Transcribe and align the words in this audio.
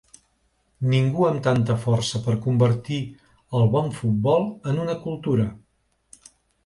Ningú 0.93 1.25
amb 1.27 1.43
tanta 1.47 1.75
força 1.83 2.21
per 2.27 2.35
convertir 2.45 2.99
el 3.59 3.69
bon 3.77 3.93
futbol 3.99 4.49
en 4.73 4.85
una 4.87 4.97
cultura. 5.05 5.47